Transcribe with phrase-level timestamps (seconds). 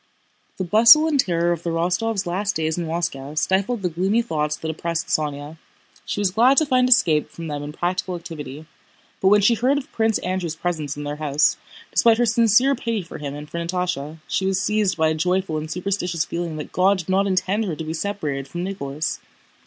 [0.57, 4.55] The bustle and terror of the Rostóvs' last days in Moscow stifled the gloomy thoughts
[4.55, 5.59] that oppressed Sónya.
[6.07, 8.65] She was glad to find escape from them in practical activity.
[9.21, 11.55] But when she heard of Prince Andrew's presence in their house,
[11.91, 15.59] despite her sincere pity for him and for Natásha, she was seized by a joyful
[15.59, 19.19] and superstitious feeling that God did not intend her to be separated from Nicholas.